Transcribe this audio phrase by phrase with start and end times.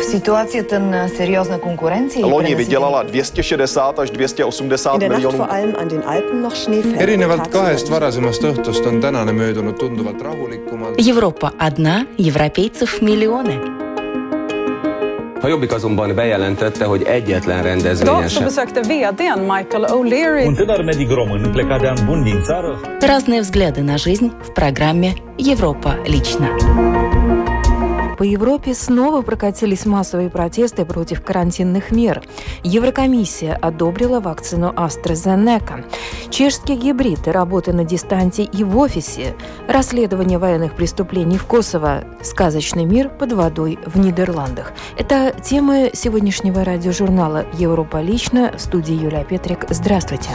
[0.00, 5.46] В ситуацията на сериозна конкуренция Loni vydělala 260 až 280 miljonů.
[6.98, 10.98] erinevalt kahest varasemast õhtust on tänane möödunud tunduvalt rahulikumalt.
[11.08, 13.58] Европа одна, европейцев миллионы.
[15.42, 18.44] A Jobbik azonban bejelentette, hogy egyetlen rendezvényen Idag så sem.
[18.44, 23.40] besökte vdn Michael O'Leary Un tânăr medic român plecat de an bun din țară Разные
[23.40, 26.48] взгляды на жизнь в программе «Европа лично».
[28.21, 32.21] По Европе снова прокатились массовые протесты против карантинных мер.
[32.61, 35.83] Еврокомиссия одобрила вакцину AstraZeneca.
[36.29, 39.33] Чешский гибрид и работа на дистанции и в офисе.
[39.67, 42.03] Расследование военных преступлений в Косово.
[42.21, 44.71] Сказочный мир под водой в Нидерландах.
[44.99, 49.65] Это темы сегодняшнего радиожурнала «Европа лично» в студии Юлия Петрик.
[49.71, 50.29] Здравствуйте.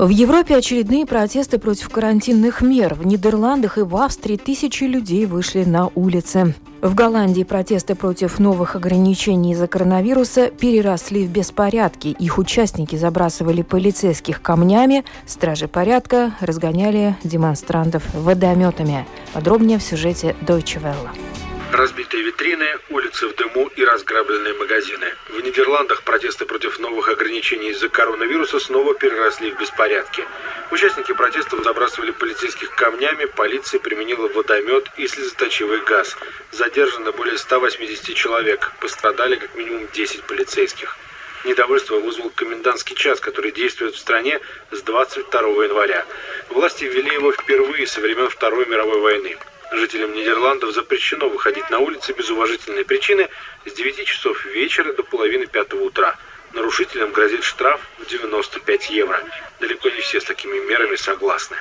[0.00, 2.94] В Европе очередные протесты против карантинных мер.
[2.94, 6.54] В Нидерландах и в Австрии тысячи людей вышли на улицы.
[6.80, 12.16] В Голландии протесты против новых ограничений из-за коронавируса переросли в беспорядки.
[12.18, 19.06] Их участники забрасывали полицейских камнями, стражи порядка разгоняли демонстрантов водометами.
[19.34, 21.49] Подробнее в сюжете Deutsche Welle.
[21.72, 25.14] Разбитые витрины, улицы в дыму и разграбленные магазины.
[25.28, 30.24] В Нидерландах протесты против новых ограничений из-за коронавируса снова переросли в беспорядки.
[30.72, 36.16] Участники протестов забрасывали полицейских камнями, полиция применила водомет и слезоточивый газ.
[36.50, 40.96] Задержано более 180 человек, пострадали как минимум 10 полицейских.
[41.44, 44.40] Недовольство вызвал комендантский час, который действует в стране
[44.72, 46.04] с 22 января.
[46.48, 49.38] Власти ввели его впервые со времен Второй мировой войны.
[49.72, 53.28] Жителям Нидерландов запрещено выходить на улицы без уважительной причины
[53.64, 56.16] с 9 часов вечера до половины пятого утра.
[56.52, 59.22] Нарушителям грозит штраф в 95 евро.
[59.60, 61.56] Далеко не все с такими мерами согласны.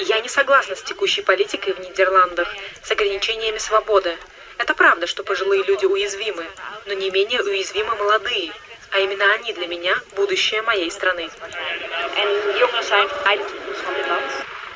[0.00, 2.48] Я не согласна с текущей политикой в Нидерландах,
[2.82, 4.16] с ограничениями свободы.
[4.56, 6.46] Это правда, что пожилые люди уязвимы,
[6.86, 8.52] но не менее уязвимы молодые.
[8.92, 11.28] А именно они для меня будущее моей страны.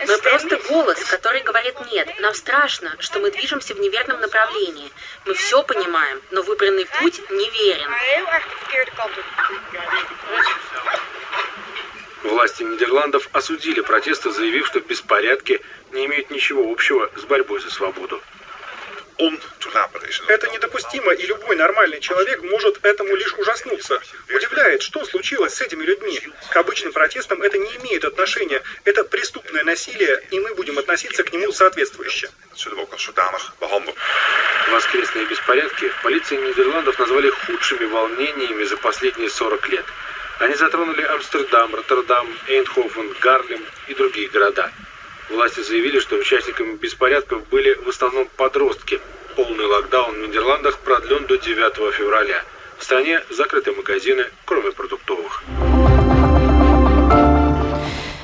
[0.07, 2.09] Мы просто голос, который говорит «нет».
[2.21, 4.91] Нам страшно, что мы движемся в неверном направлении.
[5.25, 7.91] Мы все понимаем, но выбранный путь неверен.
[12.23, 15.63] Власти Нидерландов осудили протесты, заявив, что беспорядки
[15.93, 18.21] не имеют ничего общего с борьбой за свободу.
[20.29, 24.01] Это недопустимо, и любой нормальный человек может этому лишь ужаснуться.
[24.29, 26.21] Удивляет, что случилось с этими людьми.
[26.51, 28.63] К обычным протестам это не имеет отношения.
[28.85, 32.29] Это преступное насилие, и мы будем относиться к нему соответствующе.
[34.71, 39.85] Воскресные беспорядки полиция Нидерландов назвали худшими волнениями за последние 40 лет.
[40.41, 44.71] Они затронули Амстердам, Роттердам, Эйнхофен, Гарлем и другие города.
[45.29, 49.01] Власти заявили, что участниками беспорядков были в основном подростки.
[49.35, 52.45] Полный локдаун в Нидерландах продлен до 9 февраля.
[52.79, 55.43] В стране закрыты магазины, кроме продуктовых.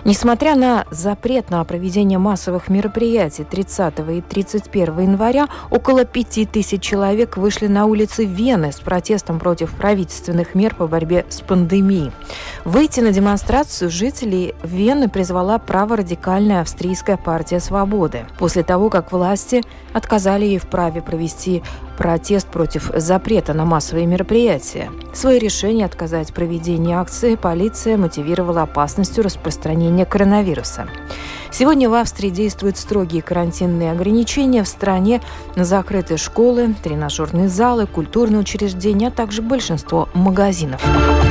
[0.04, 7.36] Несмотря на запрет на проведение массовых мероприятий 30 и 31 января, около 5 тысяч человек
[7.36, 12.10] вышли на улицы Вены с протестом против правительственных мер по борьбе с пандемией.
[12.64, 19.62] Выйти на демонстрацию жителей Вены призвала праворадикальная австрийская партия «Свободы» после того, как власти
[19.92, 21.62] отказали ей в праве провести
[21.96, 24.91] протест против запрета на массовые мероприятия.
[25.14, 30.88] Свое решение отказать проведении акции полиция мотивировала опасностью распространения коронавируса.
[31.50, 34.62] Сегодня в Австрии действуют строгие карантинные ограничения.
[34.62, 35.20] В стране
[35.54, 40.82] закрыты школы, тренажерные залы, культурные учреждения, а также большинство магазинов.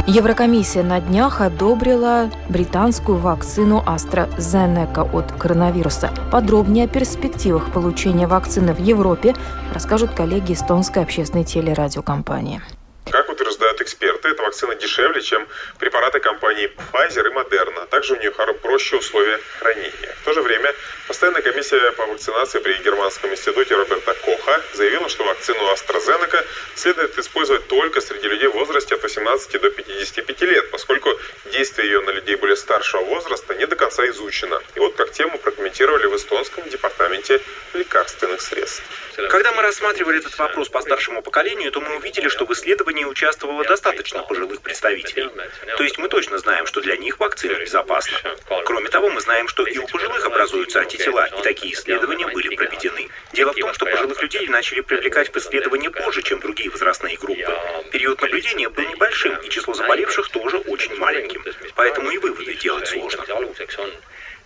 [0.05, 6.11] Еврокомиссия на днях одобрила британскую вакцину AstraZeneca от коронавируса.
[6.31, 9.33] Подробнее о перспективах получения вакцины в Европе
[9.73, 12.61] расскажут коллеги эстонской общественной телерадиокомпании.
[13.09, 15.47] Как утверждают эксперты, эта вакцина дешевле, чем
[15.79, 17.87] препараты компаний Pfizer и Moderna.
[17.87, 20.15] Также у нее проще условия хранения.
[20.21, 20.73] В то же время
[21.07, 27.67] постоянная комиссия по вакцинации при Германском институте Роберта Коха заявила, что вакцину AstraZeneca следует использовать
[27.67, 31.09] только среди людей в возрасте от 18 до 55 лет, поскольку
[31.51, 34.61] действие ее на людей более старшего возраста не до конца изучено.
[34.75, 37.41] И вот как тему прокомментировали в эстонском департаменте
[37.73, 38.83] лекарственных средств.
[39.29, 43.63] Когда мы рассматривали этот вопрос по старшему поколению, то мы увидели, что в исследовании участвовало
[44.11, 45.29] достаточно пожилых представителей.
[45.77, 48.17] То есть мы точно знаем, что для них вакцина безопасна.
[48.65, 53.09] Кроме того, мы знаем, что и у пожилых образуются антитела, и такие исследования были проведены.
[53.33, 57.53] Дело в том, что пожилых людей начали привлекать в исследования позже, чем другие возрастные группы.
[57.91, 61.43] Период наблюдения был небольшим, и число заболевших тоже очень маленьким.
[61.75, 63.25] Поэтому и выводы делать сложно.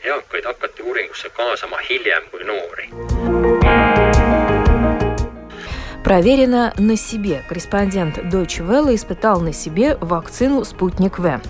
[0.06, 3.35] eakaid hakati uuringusse kaasama hiljem kui noori.
[6.06, 7.44] Проверено на себе.
[7.50, 11.42] Корреспондент Deutsche Welle испытал на себе вакцину «Спутник В».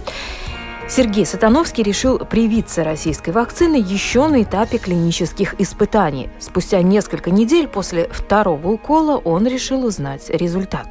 [0.88, 6.30] Сергей Сатановский решил привиться российской вакциной еще на этапе клинических испытаний.
[6.40, 10.88] Спустя несколько недель после второго укола он решил узнать результат.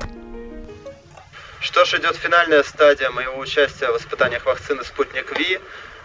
[1.61, 5.59] Что ж, идет финальная стадия моего участия в испытаниях вакцины «Спутник Ви».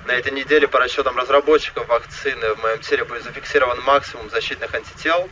[0.07, 5.29] На этой неделе по расчетам разработчиков вакцины в моем теле будет зафиксирован максимум защитных антител.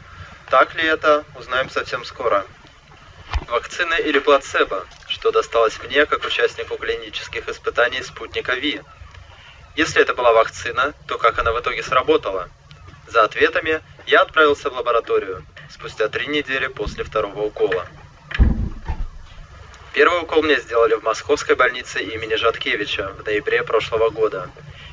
[0.49, 2.45] Так ли это, узнаем совсем скоро.
[3.47, 8.81] Вакцина или плацебо, что досталось мне как участнику клинических испытаний спутника Ви.
[9.75, 12.49] Если это была вакцина, то как она в итоге сработала?
[13.07, 17.85] За ответами я отправился в лабораторию спустя три недели после второго укола.
[19.93, 24.49] Первый укол мне сделали в московской больнице имени Жаткевича в ноябре прошлого года.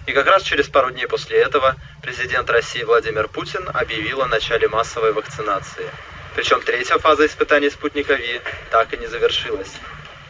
[0.06, 4.68] И как раз через пару дней после этого президент России Владимир Путин объявил о начале
[4.68, 5.90] массовой вакцинации.
[6.34, 8.40] Причем третья фаза испытаний спутника Ви
[8.70, 9.72] так и не завершилась.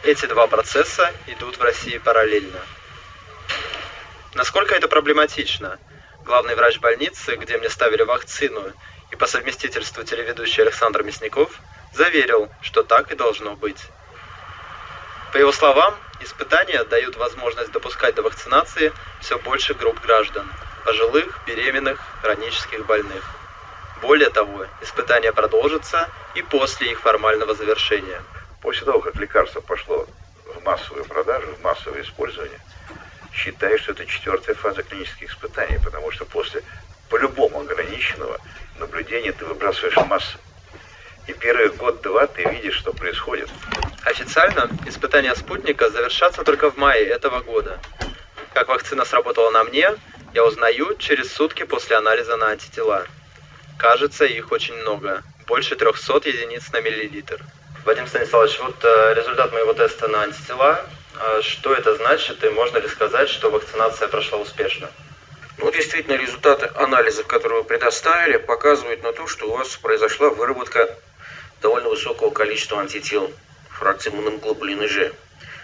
[0.03, 2.59] Эти два процесса идут в России параллельно.
[4.33, 5.77] Насколько это проблематично?
[6.23, 8.71] Главный врач больницы, где мне ставили вакцину,
[9.11, 11.59] и по совместительству телеведущий Александр Мясников,
[11.93, 13.87] заверил, что так и должно быть.
[15.35, 20.49] По его словам, испытания дают возможность допускать до вакцинации все больше групп граждан–
[20.85, 23.21] пожилых, беременных, хронических больных.
[24.01, 28.21] Более того, испытания продолжатся и после их формального завершения.
[28.61, 30.07] После того, как лекарство пошло
[30.55, 32.59] в массовую продажу, в массовое использование,
[33.33, 36.63] считаю, что это четвертая фаза клинических испытаний, потому что после
[37.09, 38.39] по-любому ограниченного
[38.79, 40.39] наблюдения ты выбрасываешь массу.
[41.27, 43.49] И первый год-два ты видишь, что происходит.
[44.03, 47.79] Официально испытания спутника завершатся только в мае этого года.
[48.53, 49.89] Как вакцина сработала на мне,
[50.33, 53.07] я узнаю через сутки после анализа на антитела.
[53.79, 55.23] Кажется, их очень много.
[55.47, 57.41] Больше 300 единиц на миллилитр.
[57.85, 60.85] Вадим Станиславович, вот э, результат моего теста на антитела.
[61.19, 64.89] Э, что это значит и можно ли сказать, что вакцинация прошла успешно?
[65.57, 70.97] Ну, действительно, результаты анализа, которые вы предоставили, показывают на то, что у вас произошла выработка
[71.61, 73.31] довольно высокого количества антител
[73.69, 75.11] фракции моноглобулина Ж,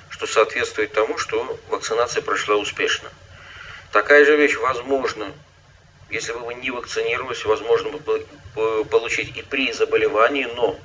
[0.09, 3.09] что соответствует тому, что вакцинация прошла успешно.
[3.91, 5.31] Такая же вещь возможна,
[6.09, 8.25] если бы вы не вакцинировались, возможно бы
[8.85, 10.77] получить и при заболевании, но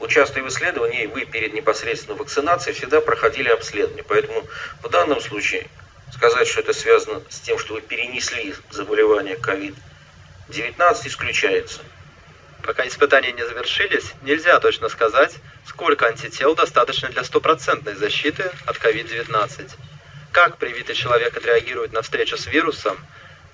[0.00, 4.04] участвуя в исследовании, вы перед непосредственно вакцинацией всегда проходили обследование.
[4.04, 4.44] Поэтому
[4.82, 5.66] в данном случае
[6.12, 11.80] сказать, что это связано с тем, что вы перенесли заболевание COVID-19, исключается.
[12.62, 19.70] Пока испытания не завершились, нельзя точно сказать, сколько антител достаточно для стопроцентной защиты от COVID-19.
[20.32, 22.98] Как привитый человек отреагирует на встречу с вирусом,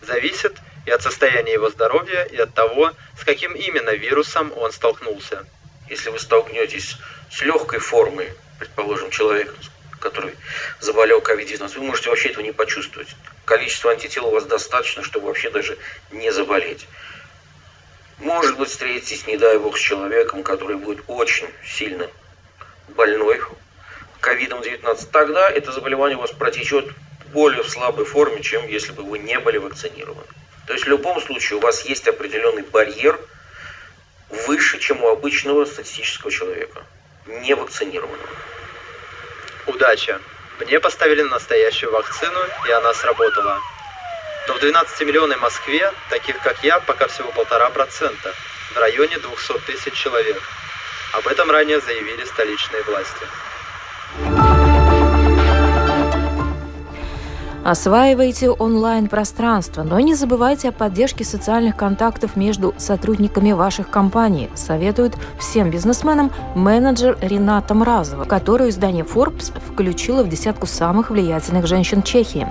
[0.00, 0.56] зависит
[0.86, 5.46] и от состояния его здоровья, и от того, с каким именно вирусом он столкнулся.
[5.88, 6.96] Если вы столкнетесь
[7.30, 9.54] с легкой формой, предположим, человека,
[10.00, 10.34] который
[10.80, 13.08] заболел COVID-19, вы можете вообще этого не почувствовать.
[13.44, 15.78] Количество антител у вас достаточно, чтобы вообще даже
[16.10, 16.86] не заболеть.
[18.18, 22.08] Может быть, встретитесь, не дай бог, с человеком, который будет очень сильно
[22.88, 23.40] больной
[24.20, 25.08] ковидом-19.
[25.10, 26.88] Тогда это заболевание у вас протечет
[27.32, 30.26] более в слабой форме, чем если бы вы не были вакцинированы.
[30.66, 33.18] То есть в любом случае у вас есть определенный барьер
[34.46, 36.84] выше, чем у обычного статистического человека,
[37.26, 38.28] не вакцинированного.
[39.66, 40.20] Удача!
[40.60, 43.60] Мне поставили настоящую вакцину, и она сработала.
[44.46, 48.34] Но в 12-миллионной Москве, таких как я, пока всего полтора процента,
[48.74, 50.42] в районе 200 тысяч человек.
[51.12, 53.26] Об этом ранее заявили столичные власти.
[57.64, 65.70] Осваивайте онлайн-пространство, но не забывайте о поддержке социальных контактов между сотрудниками ваших компаний, советует всем
[65.70, 72.46] бизнесменам менеджер Рената Мразова, которую издание Forbes включило в десятку самых влиятельных женщин Чехии.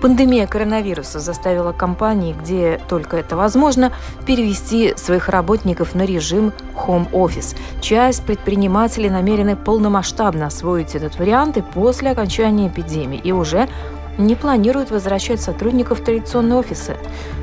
[0.00, 3.92] Пандемия коронавируса заставила компании, где только это возможно,
[4.24, 7.54] перевести своих работников на режим home office.
[7.82, 13.68] Часть предпринимателей намерены полномасштабно освоить этот вариант и после окончания эпидемии и уже
[14.18, 16.96] не планирует возвращать сотрудников в традиционные офисы.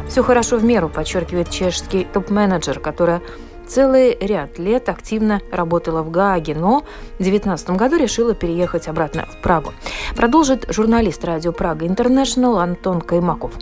[0.07, 3.21] Все хорошо в меру, подчеркивает чешский топ-менеджер, которая
[3.67, 6.81] целый ряд лет активно работала в Гааге, но
[7.19, 9.73] в 2019 году решила переехать обратно в Прагу.
[10.15, 13.53] Продолжит журналист радио Прага Интернешнл Антон Каймаков.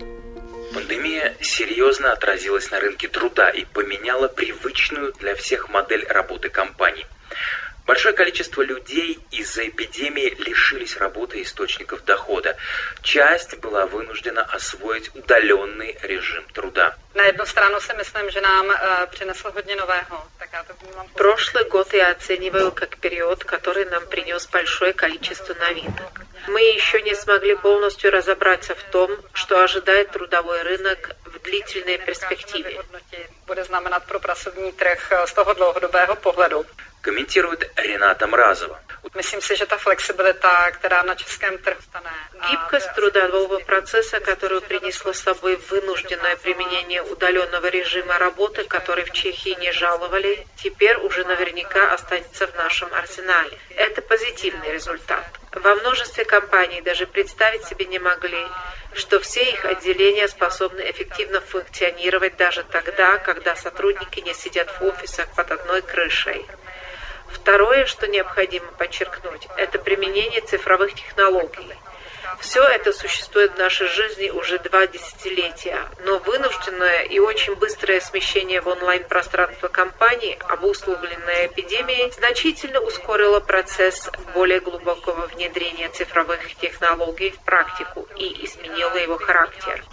[0.74, 7.06] Пандемия серьезно отразилась на рынке труда и поменяла привычную для всех модель работы компаний.
[7.91, 12.55] Большое количество людей из-за эпидемии лишились работы и источников дохода.
[13.01, 16.95] Часть была вынуждена освоить удаленный режим труда.
[17.13, 20.27] На одну сторону si myslím, že nám uh, přinesl hodně nového.
[20.39, 20.50] Tak
[21.15, 26.21] Прошлый год я оцениваю как период, который нам принес большое количество новинок.
[26.48, 32.79] Мы еще не смогли полностью разобраться в том, что ожидает трудовой рынок в длительной перспективе.
[33.48, 36.65] Bude znamenat pro pracovní trh z toho dlouhodobého pohledu.
[37.01, 38.79] Комментирует Рената Мразова.
[39.15, 42.12] Myslím si, že ta flexibilita, která na českém trhu stane.
[42.50, 49.58] Гибкость трудового процесса, которую принесло с собой вынужденное применение удаленного режима работы, который в Чехии
[49.60, 53.58] не жаловали, теперь уже наверняка останется в нашем арсенале.
[53.75, 55.25] Это позитивный результат.
[55.53, 58.48] Во множестве компаний даже представить себе не могли,
[58.93, 65.27] что все их отделения способны эффективно функционировать даже тогда, когда сотрудники не сидят в офисах
[65.36, 66.46] под одной крышей.
[67.33, 71.67] Второе, что необходимо подчеркнуть, это применение цифровых технологий.
[72.39, 78.61] Все это существует в нашей жизни уже два десятилетия, но вынужденное и очень быстрое смещение
[78.61, 88.07] в онлайн-пространство компаний, обусловленное эпидемией, значительно ускорило процесс более глубокого внедрения цифровых технологий в практику
[88.15, 89.83] и изменило его характер.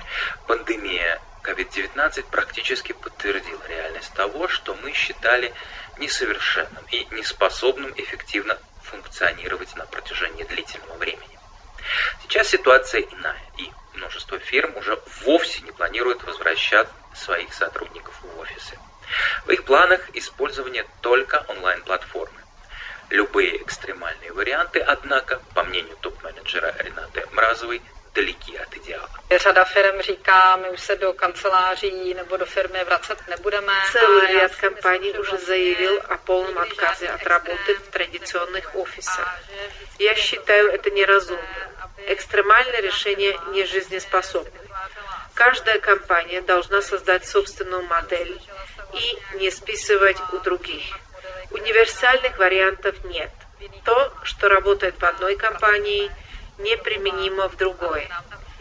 [0.47, 5.52] Пандемия COVID-19 практически подтвердила реальность того, что мы считали
[5.99, 11.38] несовершенным и неспособным эффективно функционировать на протяжении длительного времени.
[12.23, 18.78] Сейчас ситуация иная, и множество фирм уже вовсе не планируют возвращать своих сотрудников в офисы.
[19.47, 22.40] В их планах использование только онлайн-платформы.
[23.11, 27.81] Любые экстремальные варианты, однако, по мнению топ-менеджера Ренаты Мразовой,
[28.19, 29.09] daleký od ideálu.
[29.37, 33.73] Řada firm říká, my už se do kanceláří nebo do firmy vracet nebudeme.
[33.93, 39.29] Целый ряд компаний уже заявил о полном отказе от работы в традиционных офисах.
[39.99, 41.69] Я считаю это неразумным.
[42.07, 44.61] Экстремальное решение не жизнеспособно.
[45.35, 48.41] Каждая компания должна создать собственную модель
[48.93, 50.99] и не списывать у других.
[51.51, 53.31] Универсальных вариантов нет.
[53.85, 56.11] То, что работает в одной компании–
[56.59, 58.09] неприменимо в другой.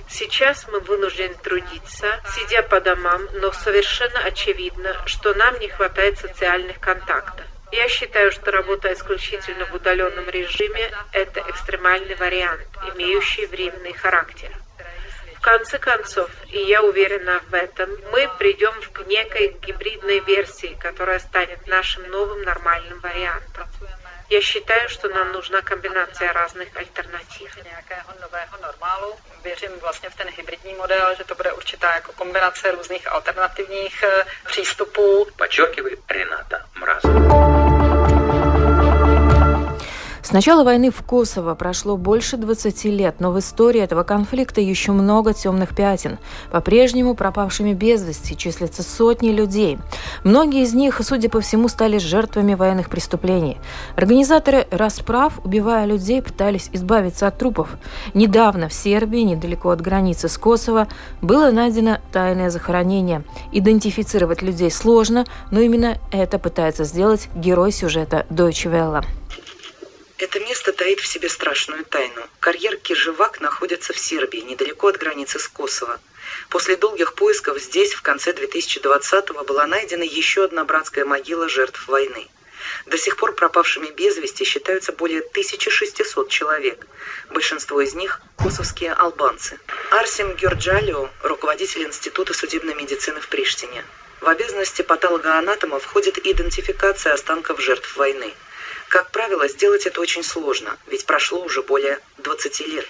[0.09, 6.79] Сейчас мы вынуждены трудиться, сидя по домам, но совершенно очевидно, что нам не хватает социальных
[6.79, 7.45] контактов.
[7.71, 14.49] Я считаю, что работа исключительно в удаленном режиме– это экстремальный вариант, имеющий временный характер.
[15.35, 21.19] В конце концов, и я уверена в этом, мы придем к некой гибридной версии, которая
[21.19, 23.67] станет нашим новым нормальным вариантом.
[24.30, 27.58] Я считаю, что нам нужна комбинация разных альтернатив.
[29.44, 34.24] Věřím vlastně v ten hybridní model, že to bude určitá jako kombinace různých alternativních eh,
[34.46, 35.26] přístupů.
[35.36, 37.75] Подчеркивает Рената Мразова.
[40.27, 44.91] С начала войны в Косово прошло больше 20 лет, но в истории этого конфликта еще
[44.91, 46.17] много темных пятен.
[46.51, 49.79] По-прежнему пропавшими без вести числятся сотни людей.
[50.25, 53.57] Многие из них, судя по всему, стали жертвами военных преступлений.
[53.95, 57.77] Организаторы расправ, убивая людей, пытались избавиться от трупов.
[58.13, 60.89] Недавно в Сербии, недалеко от границы с Косово,
[61.21, 63.23] было найдено тайное захоронение.
[63.53, 69.05] Идентифицировать людей сложно, но именно это пытается сделать герой сюжета Deutsche Welle.
[70.19, 72.27] Это место таит в себе страшную тайну.
[72.39, 75.99] Карьер Киржевак находится в Сербии, недалеко от границы с Косово.
[76.49, 82.27] После долгих поисков здесь в конце 2020-го была найдена еще одна братская могила жертв войны.
[82.87, 86.87] До сих пор пропавшими без вести считаются более 1600 человек.
[87.29, 89.59] Большинство из них– косовские албанцы.
[89.91, 93.85] Арсим Георджалио– руководитель Института судебной медицины в Приштине.
[94.21, 98.33] В обязанности патологоанатома входит идентификация останков жертв войны–
[98.89, 102.87] как правило, сделать это очень сложно, ведь прошло уже более 20 лет.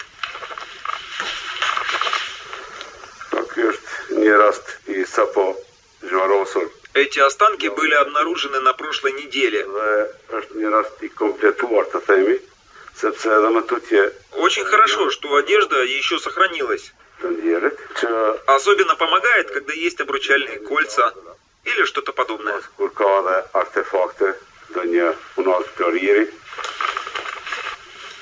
[6.94, 9.66] Эти останки были обнаружены на прошлой неделе.
[14.32, 16.94] Очень хорошо, что одежда еще сохранилась.
[18.48, 21.14] Особенно помогает, когда есть обручальные кольца
[21.66, 22.62] или что-то подобное.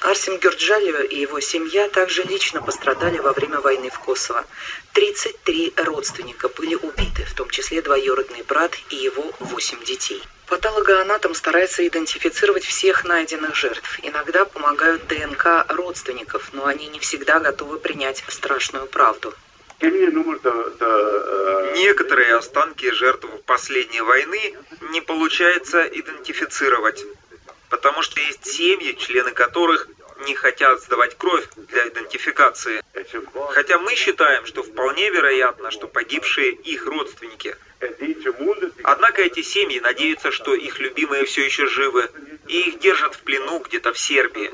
[0.01, 4.45] Арсим Гюрджалио и его семья также лично пострадали во время войны в Косово.
[4.93, 10.21] 33 родственника были убиты, в том числе двоюродный брат и его 8 детей.
[10.47, 13.99] Патологоанатом старается идентифицировать всех найденных жертв.
[14.03, 19.33] Иногда помогают ДНК родственников, но они не всегда готовы принять страшную правду.
[21.75, 24.55] Некоторые останки жертв последней войны
[24.91, 27.05] не получается идентифицировать,
[27.69, 29.87] потому что есть семьи, члены которых
[30.25, 32.81] не хотят сдавать кровь для идентификации.
[33.49, 37.55] Хотя мы считаем, что вполне вероятно, что погибшие их родственники.
[38.83, 42.09] Однако эти семьи надеются, что их любимые все еще живы,
[42.47, 44.51] и их держат в плену где-то в Сербии.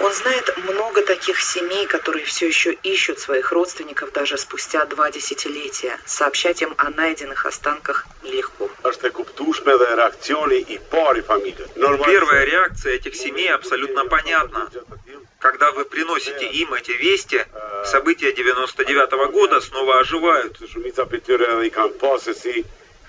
[0.00, 5.98] Он знает много таких семей, которые все еще ищут своих родственников даже спустя два десятилетия.
[6.04, 8.68] Сообщать им о найденных останках нелегко.
[12.04, 14.68] Первая реакция этих семей абсолютно понятна.
[15.38, 17.44] Когда вы приносите им эти вести,
[17.84, 20.60] события 99 -го года снова оживают.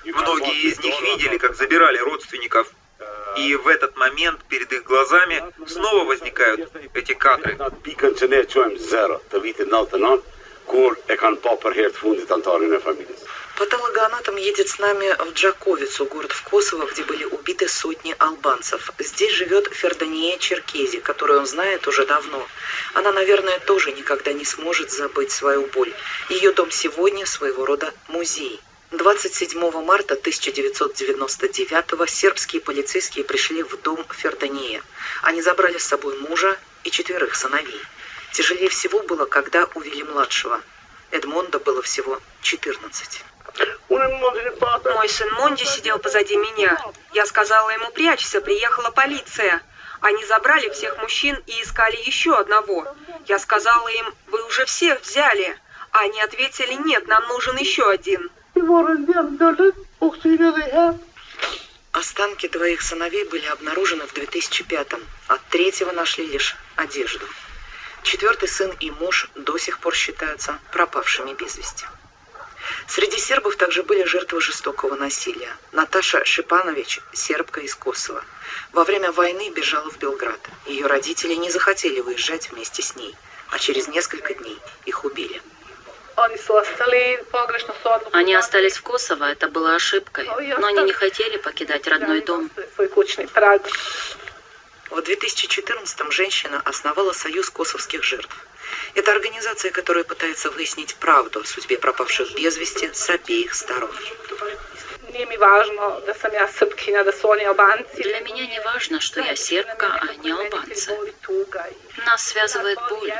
[0.06, 2.72] Многие из них видели, как забирали родственников
[3.38, 7.58] и в этот момент перед их глазами снова возникают эти кадры.
[13.58, 18.92] Патологоанатом едет с нами в Джаковицу, город в Косово, где были убиты сотни албанцев.
[19.00, 22.48] Здесь живет Фердания Черкези, которую он знает уже давно.
[22.94, 25.92] Она, наверное, тоже никогда не сможет забыть свою боль.
[26.30, 28.62] Ее дом сегодня своего рода музей.
[28.92, 34.82] 27 марта 1999 сербские полицейские пришли в дом Фердания.
[35.24, 37.82] Они забрали с собой мужа и четверых сыновей.
[38.32, 40.62] Тяжелее всего было, когда увели младшего.
[41.12, 43.24] Эдмонда было всего 14.
[43.90, 46.82] Мой сын Монди сидел позади меня.
[47.12, 49.62] Я сказала ему, прячься, приехала полиция.
[50.00, 52.88] Они забрали всех мужчин и искали еще одного.
[53.26, 55.60] Я сказала им, вы уже всех взяли.
[55.92, 58.32] А они ответили, нет, нам нужен еще один.
[61.92, 65.04] Останки двоих сыновей были обнаружены в 2005-м.
[65.28, 67.26] От третьего нашли лишь одежду.
[68.04, 71.86] Четвертый сын и муж до сих пор считаются пропавшими без вести.
[72.88, 75.56] Среди сербов также были жертвы жестокого насилия.
[75.72, 78.24] Наташа Шипанович, сербка из Косово.
[78.72, 80.40] Во время войны бежала в Белград.
[80.66, 83.16] Ее родители не захотели выезжать вместе с ней,
[83.50, 85.42] а через несколько дней их убили.
[88.12, 90.26] Они остались в Косово, это была ошибкой,
[90.58, 92.50] но они не хотели покидать родной дом.
[94.90, 98.36] В 2014-м женщина основала Союз косовских жертв.
[98.96, 103.92] Это организация, которая пытается выяснить правду о судьбе пропавших без вести с обеих сторон.
[105.18, 105.26] Для
[108.22, 110.96] меня не важно, что я сербка, а не албанцы.
[112.06, 113.14] Нас связывает боль.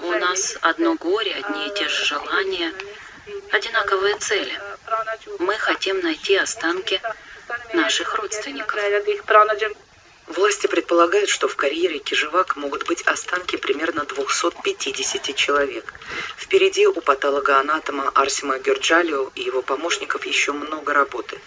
[0.00, 2.72] У нас одно горе, одни и те же желания,
[3.52, 4.60] одинаковые цели.
[5.38, 7.00] Мы хотим найти останки
[7.72, 8.78] наших родственников.
[10.26, 15.94] Власти предполагают, что в карьере Кижевак могут быть останки примерно 250 человек.
[16.36, 21.38] Впереди у патологоанатома Арсима Герджалио и его помощников еще много работы.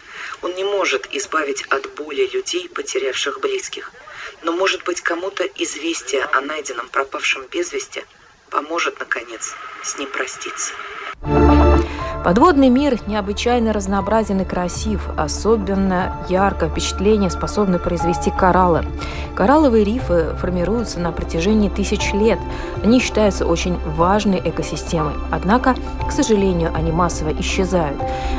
[0.41, 3.91] Он не может избавить от боли людей, потерявших близких.
[4.43, 8.05] Но, может быть, кому-то известие о найденном пропавшем без вести
[8.49, 10.73] поможет, наконец, с ним проститься.
[12.29, 15.09] Подводный мир необычайно разнообразен и красив.
[15.17, 18.85] Особенно ярко впечатление способны произвести кораллы.
[19.33, 22.37] Коралловые рифы формируются на протяжении тысяч лет.
[22.83, 25.15] Они считаются очень важной экосистемой.
[25.31, 25.73] Однако,
[26.07, 27.97] к сожалению, они массово исчезают.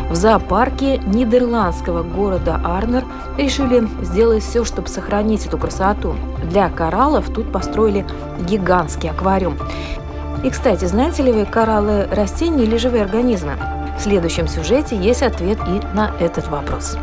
[0.08, 3.04] В зоопарке нидерландского города Арнер
[3.38, 6.14] решили сделать все, чтобы сохранить эту красоту.
[6.44, 8.06] Для кораллов тут построили
[8.38, 9.58] гигантский аквариум.
[10.44, 13.54] И, кстати, знаете ли вы, кораллы– растения или живые организмы?
[14.00, 16.96] В следующем сюжете есть ответ и на этот вопрос.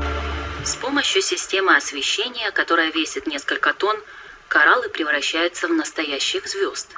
[0.65, 4.01] С помощью системы освещения, которая весит несколько тонн,
[4.47, 6.89] кораллы превращаются в настоящих звезд.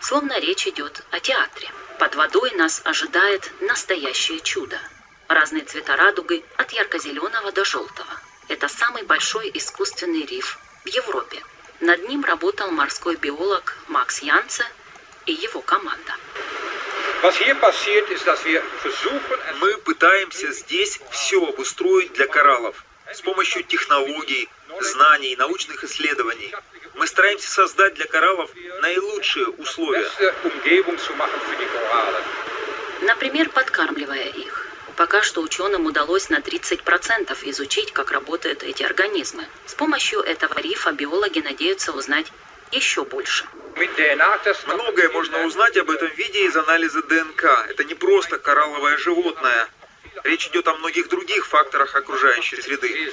[0.00, 1.68] Словно речь идет о театре.
[2.00, 4.80] Под водой нас ожидает настоящее чудо.
[5.28, 8.12] Разные цвета радуги от ярко-зеленого до желтого.
[8.48, 11.40] Это самый большой искусственный риф в Европе.
[11.78, 14.64] Над ним работал морской биолог Макс Янце
[15.26, 16.14] и его команда.
[19.60, 24.48] Мы пытаемся здесь все обустроить для кораллов с помощью технологий,
[24.80, 26.54] знаний, научных исследований.
[26.94, 30.08] Мы стараемся создать для кораллов наилучшие условия.
[33.02, 34.66] Например, подкармливая их.
[34.96, 39.44] Пока что ученым удалось на 30% изучить, как работают эти организмы.
[39.66, 42.32] С помощью этого рифа биологи надеются узнать
[42.72, 43.46] еще больше.
[44.66, 47.44] Многое можно узнать об этом виде из анализа ДНК.
[47.68, 49.68] Это не просто коралловое животное.
[50.24, 53.10] Речь идет о многих других факторах окружающей среды.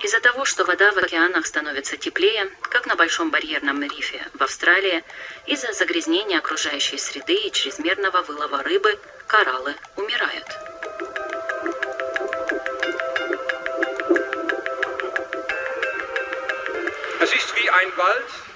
[0.00, 5.04] Из-за того, что вода в океанах становится теплее, как на Большом барьерном рифе в Австралии,
[5.46, 10.69] из-за загрязнения окружающей среды и чрезмерного вылова рыбы, кораллы умирают.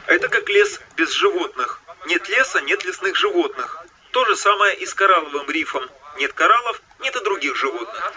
[0.07, 1.81] Это как лес без животных.
[2.07, 3.85] Нет леса, нет лесных животных.
[4.13, 5.89] То же самое и с коралловым рифом.
[6.17, 8.13] Нет кораллов, нет и других животных.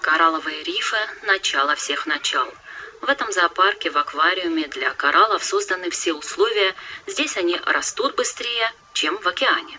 [0.00, 2.52] Коралловые рифы– начало всех начал.
[3.00, 6.74] В этом зоопарке, в аквариуме для кораллов созданы все условия.
[7.06, 9.78] Здесь они растут быстрее, чем в океане.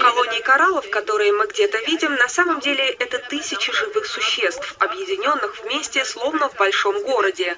[0.00, 6.04] Колонии кораллов, которые мы где-то видим, на самом деле это тысячи живых существ, объединенных вместе,
[6.04, 7.56] словно в большом городе.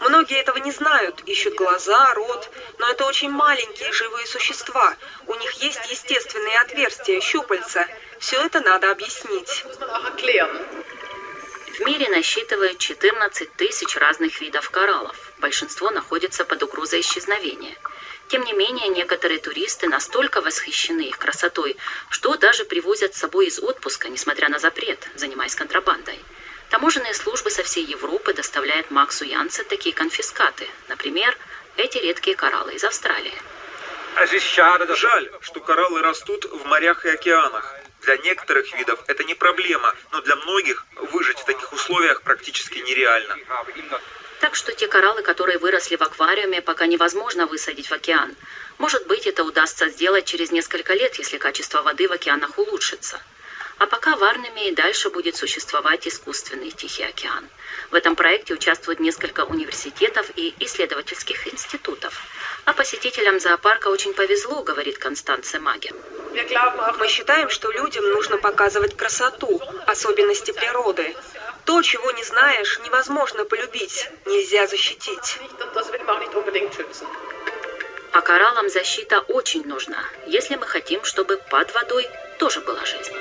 [0.00, 4.94] Многие этого не знают, ищут глаза, рот, но это очень маленькие живые существа.
[5.26, 7.86] У них есть естественные отверстия, щупальца.
[8.18, 9.64] Все это надо объяснить.
[11.78, 15.16] В мире насчитывают 14 тысяч разных видов кораллов.
[15.38, 17.76] Большинство находится под угрозой исчезновения.
[18.28, 21.76] Тем не менее, некоторые туристы настолько восхищены их красотой,
[22.10, 26.18] что даже привозят с собой из отпуска, несмотря на запрет, занимаясь контрабандой.
[26.68, 30.68] Таможенные службы со всей Европы доставляют Максу Янце такие конфискаты.
[30.88, 31.34] Например,
[31.78, 33.32] эти редкие кораллы из Австралии.
[34.96, 37.74] Жаль, что кораллы растут в морях и океанах.
[38.02, 43.36] Для некоторых видов это не проблема, но для многих выжить в таких условиях практически нереально.
[44.40, 48.36] Так что те кораллы, которые выросли в аквариуме, пока невозможно высадить в океан.
[48.78, 53.20] Может быть, это удастся сделать через несколько лет, если качество воды в океанах улучшится.
[53.78, 57.48] А пока в Арнеме и дальше будет существовать искусственный Тихий океан.
[57.90, 62.20] В этом проекте участвуют несколько университетов и исследовательских институтов.
[62.64, 65.92] А посетителям зоопарка очень повезло, говорит Констанция Маге.
[66.98, 71.16] Мы считаем, что людям нужно показывать красоту, особенности природы.
[71.68, 75.38] То, чего не знаешь, невозможно полюбить, нельзя защитить.
[78.12, 83.12] А кораллам защита очень нужна, если мы хотим, чтобы под водой тоже была жизнь.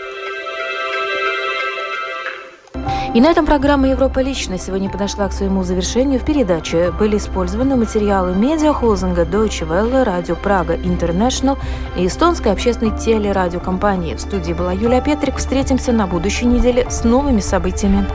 [3.14, 6.20] И на этом программа «Европа лично» сегодня подошла к своему завершению.
[6.20, 11.58] В передаче были использованы материалы медиахолдинга Deutsche Welle, радио Прага Интернешнл
[11.96, 14.14] и эстонской общественной телерадиокомпании.
[14.14, 15.38] В студии была Юлия Петрик.
[15.38, 18.06] Встретимся на будущей неделе с новыми событиями.